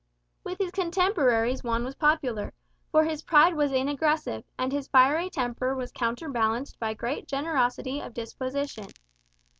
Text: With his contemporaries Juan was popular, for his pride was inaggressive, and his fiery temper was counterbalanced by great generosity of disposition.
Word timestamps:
With 0.43 0.57
his 0.57 0.71
contemporaries 0.71 1.63
Juan 1.63 1.83
was 1.83 1.93
popular, 1.93 2.53
for 2.91 3.03
his 3.03 3.21
pride 3.21 3.53
was 3.53 3.71
inaggressive, 3.71 4.43
and 4.57 4.71
his 4.71 4.87
fiery 4.87 5.29
temper 5.29 5.75
was 5.75 5.91
counterbalanced 5.91 6.79
by 6.79 6.95
great 6.95 7.27
generosity 7.27 7.99
of 8.01 8.15
disposition. 8.15 8.87